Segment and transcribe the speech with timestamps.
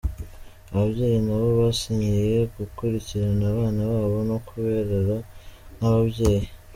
[0.73, 5.15] Ababyeyi nabo basinyiye gukurikirana abana babo no kubarera
[5.77, 6.47] nk’ababyeyi.